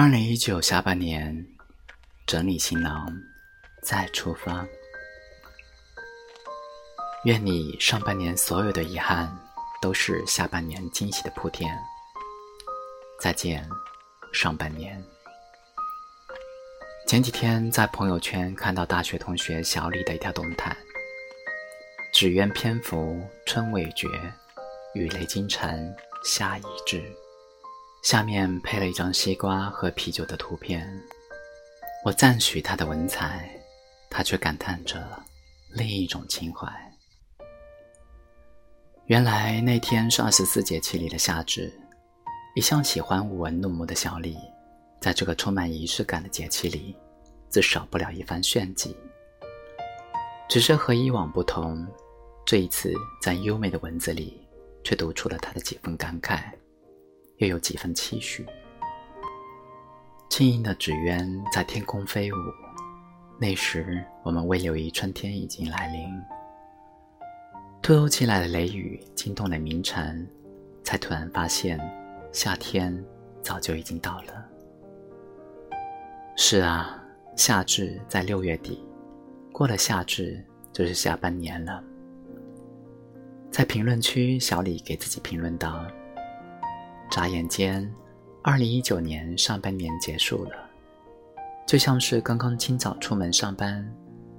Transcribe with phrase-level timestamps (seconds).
[0.00, 1.44] 二零一九下半年，
[2.24, 3.12] 整理行囊，
[3.82, 4.64] 再出发。
[7.24, 9.28] 愿你上半年所有的遗憾，
[9.82, 11.76] 都是下半年惊喜的铺垫。
[13.18, 13.68] 再见，
[14.32, 15.04] 上半年。
[17.08, 20.76] 前几天在朋友圈看到大学同学小李的一条动态
[22.14, 24.06] ：“只愿篇幅春未绝，
[24.94, 25.92] 雨雷惊蝉
[26.22, 27.02] 夏已至。”
[28.02, 30.88] 下面配了一张西瓜和啤酒的图片，
[32.04, 33.50] 我赞许他的文采，
[34.08, 35.06] 他却感叹着
[35.70, 36.66] 另一种情怀。
[39.06, 41.72] 原来那天是二十四节气里的夏至，
[42.54, 44.36] 一向喜欢舞文弄墨的小李，
[45.00, 46.96] 在这个充满仪式感的节气里，
[47.48, 48.96] 自少不了一番炫技。
[50.48, 51.86] 只是和以往不同，
[52.46, 54.40] 这一次在优美的文字里，
[54.82, 56.44] 却读出了他的几分感慨。
[57.38, 58.46] 又有几分期许。
[60.28, 62.36] 轻盈的纸鸢在天空飞舞，
[63.40, 66.08] 那时我们未留意春天已经来临。
[67.80, 70.26] 突如其来的雷雨惊动了鸣蝉，
[70.84, 71.80] 才突然发现
[72.32, 73.04] 夏天
[73.42, 74.44] 早就已经到了。
[76.36, 77.02] 是啊，
[77.36, 78.84] 夏至在六月底，
[79.52, 81.82] 过了夏至就是下半年了。
[83.50, 85.84] 在评论区，小李给自己评论道。
[87.10, 87.90] 眨眼间，
[88.42, 90.52] 二零一九年上半年结束了，
[91.66, 93.86] 就像是刚刚清早出门上班，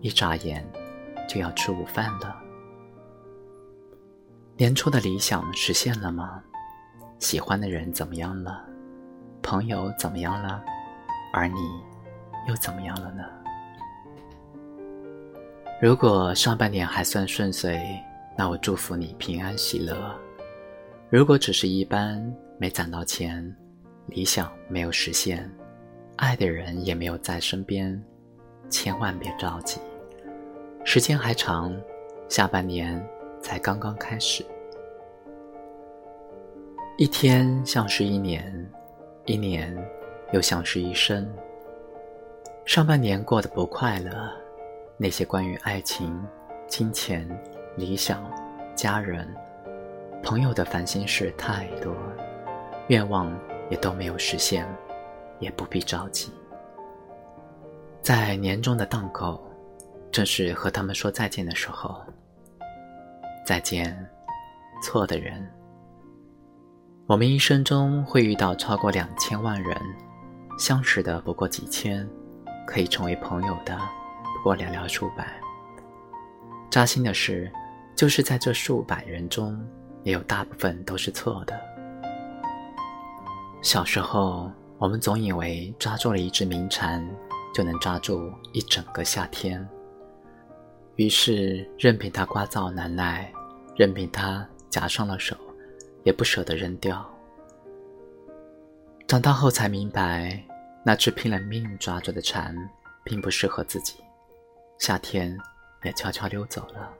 [0.00, 0.66] 一眨眼
[1.28, 2.36] 就要吃午饭了。
[4.56, 6.42] 年初的理想实现了吗？
[7.18, 8.64] 喜欢的人怎么样了？
[9.42, 10.62] 朋友怎么样了？
[11.32, 11.60] 而你
[12.48, 13.24] 又怎么样了呢？
[15.80, 17.80] 如果上半年还算顺遂，
[18.36, 19.94] 那我祝福你平安喜乐；
[21.08, 23.56] 如果只是一般，没攒到钱，
[24.06, 25.48] 理想没有实现，
[26.16, 28.02] 爱的人也没有在身边，
[28.68, 29.80] 千万别着急，
[30.84, 31.72] 时间还长，
[32.28, 33.00] 下半年
[33.40, 34.44] 才刚刚开始。
[36.96, 38.68] 一天像是一年，
[39.24, 39.72] 一年
[40.32, 41.32] 又像是一生。
[42.64, 44.32] 上半年过得不快乐，
[44.96, 46.20] 那些关于爱情、
[46.66, 47.24] 金钱、
[47.76, 48.28] 理想、
[48.74, 49.32] 家人、
[50.24, 51.94] 朋友的烦心事太多。
[52.88, 53.30] 愿望
[53.70, 54.66] 也都没有实现，
[55.40, 56.32] 也不必着急。
[58.00, 59.42] 在年终的档口，
[60.10, 62.00] 正是和他们说再见的时候。
[63.44, 63.94] 再见，
[64.82, 65.46] 错的人。
[67.06, 69.76] 我们一生中会遇到超过两千万人，
[70.58, 72.08] 相识的不过几千，
[72.66, 73.78] 可以成为朋友的
[74.34, 75.26] 不过寥寥数百。
[76.70, 77.50] 扎心的是，
[77.94, 79.58] 就是在这数百人中，
[80.04, 81.58] 也有大部分都是错的。
[83.60, 87.04] 小时候，我们总以为抓住了一只鸣蝉，
[87.52, 89.66] 就能抓住一整个夏天。
[90.94, 93.30] 于是，任凭它聒噪难耐，
[93.76, 95.36] 任凭它夹上了手，
[96.04, 97.04] 也不舍得扔掉。
[99.08, 100.40] 长大后才明白，
[100.84, 102.56] 那只拼了命抓着的蝉，
[103.04, 103.94] 并不适合自己，
[104.78, 105.36] 夏天
[105.82, 106.90] 也悄悄溜走了。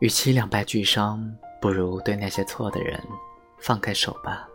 [0.00, 3.00] 与其两败俱伤，不如对那些错的人
[3.58, 4.48] 放开手吧。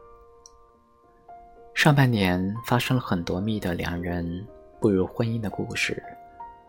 [1.73, 4.45] 上半年发生了很多蜜的两人
[4.79, 6.01] 步入婚姻的故事，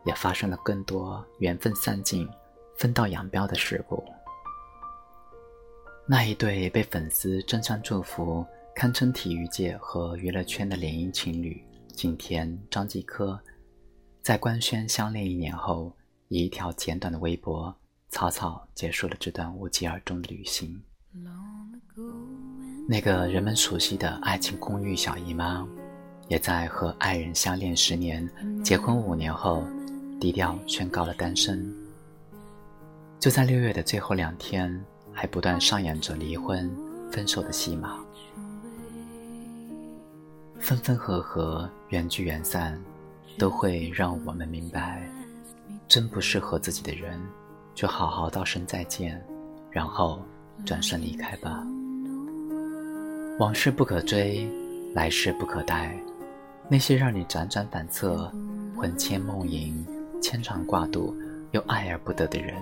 [0.05, 2.29] 也发生了更多缘分散尽、
[2.77, 4.03] 分道扬镳的事故。
[6.07, 8.45] 那一对被粉丝争相祝福、
[8.75, 13.39] 堪称体育界和娱乐圈的联姻情侣景甜、张继科，
[14.21, 15.93] 在官宣相恋一年后，
[16.29, 17.75] 以一条简短的微博
[18.09, 20.83] 草草结束了这段无疾而终的旅行。
[22.87, 25.67] 那个人们熟悉的爱情公寓小姨妈，
[26.29, 28.29] 也在和爱人相恋十年、
[28.63, 29.65] 结婚五年后，
[30.21, 31.75] 低调宣告了单身。
[33.19, 34.85] 就在六月的最后两天，
[35.15, 36.71] 还不断上演着离婚、
[37.11, 37.99] 分手的戏码。
[40.59, 42.79] 分分合合、缘聚缘散，
[43.39, 45.09] 都会让我们明白，
[45.89, 47.19] 真不适合自己的人，
[47.75, 49.19] 就好好道声再见，
[49.71, 50.21] 然后
[50.67, 51.67] 转身离开吧。
[53.37, 54.49] 往事不可追，
[54.95, 55.93] 来世不可待。
[56.69, 58.33] 那些让你辗转反侧、
[58.77, 59.85] 魂牵梦萦、
[60.23, 61.17] 牵肠挂肚
[61.51, 62.55] 又爱而不得的人，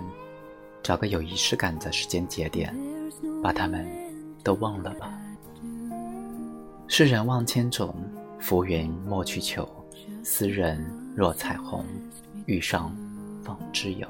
[0.81, 2.75] 找个有仪式感的时间节点，
[3.43, 3.87] 把他们
[4.43, 5.13] 都忘了吧。
[6.87, 7.95] 世人望千种，
[8.39, 9.67] 浮云莫去求。
[10.23, 10.83] 斯人
[11.15, 11.85] 若彩虹，
[12.47, 12.91] 遇上
[13.43, 14.07] 方知有。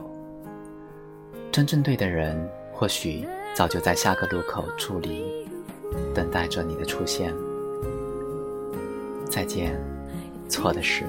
[1.51, 5.25] 真正对的人，或许早就在下个路口矗立。
[6.13, 7.33] 等待着你的出现。
[9.29, 9.79] 再见，
[10.47, 11.05] 错的是。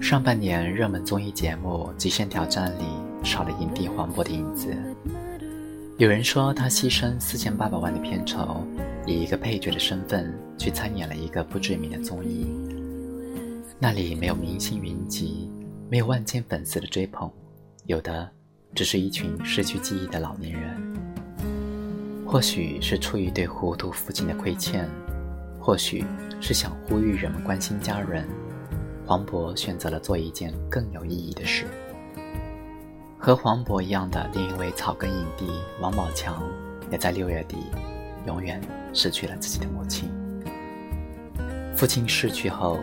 [0.00, 2.84] 上半年热门综艺节目《极限挑战》里
[3.24, 4.74] 少了影帝黄渤的影子。
[5.98, 8.62] 有人说他牺牲四千八百万的片酬，
[9.04, 12.46] 以一个配角的身份去参演了一个不知名的综艺。
[13.80, 15.50] 那里没有明星云集，
[15.90, 17.28] 没有万千粉丝的追捧，
[17.86, 18.30] 有的
[18.74, 20.87] 只是一群失去记忆的老年人。
[22.30, 24.86] 或许是出于对糊涂父亲的亏欠，
[25.58, 26.04] 或许
[26.42, 28.28] 是想呼吁人们关心家人。
[29.06, 31.64] 黄渤选择了做一件更有意义的事。
[33.18, 35.46] 和黄渤一样的另一位草根影帝
[35.80, 36.42] 王宝强，
[36.90, 37.56] 也在六月底，
[38.26, 38.60] 永远
[38.92, 40.10] 失去了自己的母亲。
[41.74, 42.78] 父亲逝去后，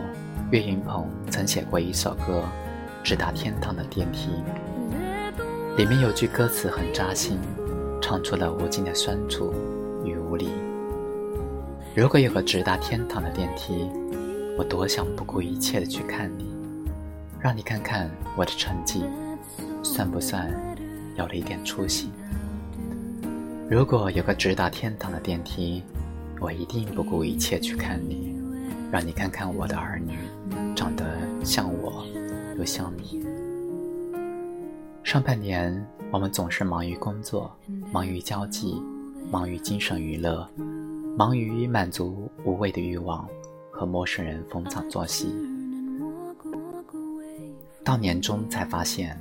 [0.50, 2.42] 岳云鹏曾写过一首歌
[3.06, 4.28] 《直达天堂的电梯》，
[5.76, 7.38] 里面有句歌词很扎心，
[8.06, 9.52] 唱出了无尽的酸楚
[10.04, 10.48] 与无力。
[11.92, 13.90] 如果有个直达天堂的电梯。
[14.56, 16.46] 我多想不顾一切的去看你，
[17.38, 19.04] 让你看看我的成绩，
[19.82, 20.50] 算不算
[21.18, 22.08] 有了一点出息？
[23.68, 25.82] 如果有个直达天堂的电梯，
[26.40, 28.34] 我一定不顾一切去看你，
[28.90, 30.16] 让你看看我的儿女，
[30.74, 31.04] 长得
[31.44, 32.06] 像我，
[32.58, 33.22] 又像你。
[35.04, 35.86] 上半年
[36.16, 37.54] 我们总是忙于工作，
[37.92, 38.82] 忙于交际，
[39.30, 40.48] 忙于精神娱乐，
[41.14, 43.28] 忙于满足无谓的欲望。
[43.70, 45.28] 和陌生人逢场作戏，
[47.84, 49.20] 到年终才发现，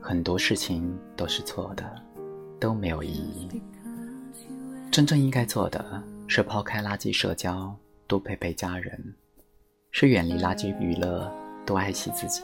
[0.00, 2.00] 很多事情都是错的，
[2.60, 3.60] 都没有意义。
[4.92, 7.74] 真正应该做的是抛开垃圾社交，
[8.06, 8.96] 多陪陪家人；
[9.90, 11.28] 是远离垃圾娱乐，
[11.66, 12.42] 多爱惜自己。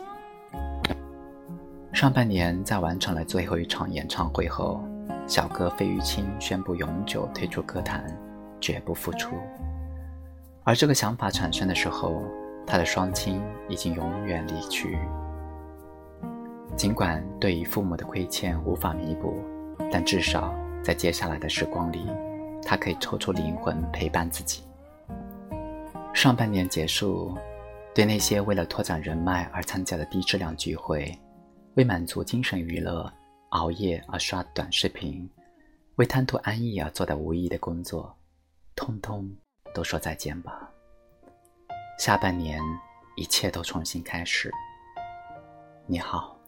[1.92, 4.82] 上半年在完成了最后一场演唱会后，
[5.26, 8.04] 小哥费玉清宣布永久退出歌坛，
[8.60, 9.36] 绝不复出。
[10.64, 12.22] 而这个想法产生的时候，
[12.66, 14.98] 他的双亲已经永远离去。
[16.76, 19.42] 尽管对于父母的亏欠无法弥补，
[19.90, 22.10] 但至少在接下来的时光里，
[22.64, 24.62] 他可以抽出灵魂陪伴自己。
[26.14, 27.36] 上半年结束，
[27.94, 31.16] 对那些为了拓展人脉而参加的低质量聚会，
[31.74, 33.12] 为满足精神娱乐
[33.50, 35.28] 熬夜而刷短视频，
[35.96, 38.16] 为贪图安逸而做的无意义的工作，
[38.74, 39.30] 通通。
[39.74, 40.70] 都说再见吧。
[41.98, 42.60] 下半年，
[43.16, 44.52] 一切都重新开始。
[45.86, 46.38] 你好，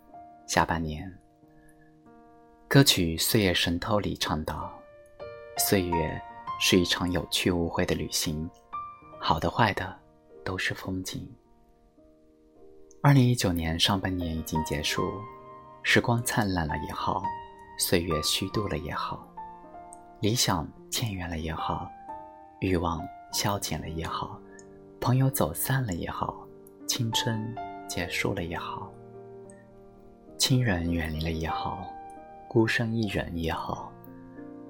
[0.47, 1.11] 下半年。
[2.69, 4.79] 歌曲《岁月神偷》里唱道
[5.57, 6.21] ：“岁月
[6.61, 8.47] 是一场有去无回的旅行，
[9.19, 9.99] 好的坏的
[10.45, 11.27] 都是风景。”
[13.07, 15.21] 二零一九年上半年已经结束，
[15.83, 17.23] 时光灿烂了也好，
[17.77, 19.29] 岁月虚度了也好，
[20.21, 21.87] 理想渐远了也好。
[22.61, 24.41] 欲望消减了也好，
[25.03, 26.35] 朋友走散了也好，
[26.87, 27.55] 青春
[27.87, 28.91] 结束了也好，
[30.39, 31.87] 亲人远离了也好，
[32.49, 33.93] 孤身一人也好，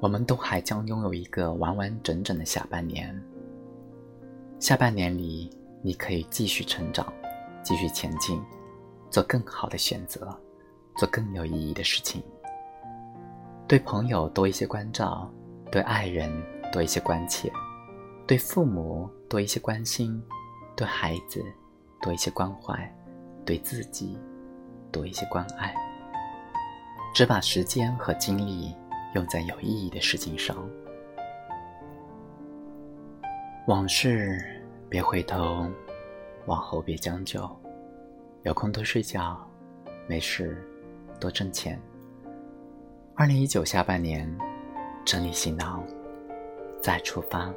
[0.01, 3.17] 我们都还将拥有一个完完整整的下半年。
[4.59, 5.49] 下半年里，
[5.83, 7.13] 你可以继续成长，
[7.65, 8.41] 继续前进，
[9.11, 10.39] 做更好的选择，
[10.97, 12.23] 做更有意义的事情。
[13.67, 15.29] 对朋友多一些关照，
[15.73, 16.31] 对爱人
[16.71, 17.51] 多一些关切。
[18.27, 20.23] 对父母多一些关心，
[20.77, 21.43] 对孩子
[22.01, 22.95] 多一些关怀，
[23.45, 24.19] 对自己
[24.93, 25.75] 多一些关爱。
[27.15, 28.75] 只把时间和精力
[29.15, 30.57] 用在有意义的事情上。
[33.67, 34.45] 往事
[34.89, 35.67] 别回头，
[36.47, 37.49] 往后别将就。
[38.43, 39.39] 有空多睡觉，
[40.07, 40.63] 没事
[41.19, 41.81] 多挣钱。
[43.15, 44.31] 二零一九下半年，
[45.05, 45.83] 整理行囊，
[46.81, 47.51] 再出发。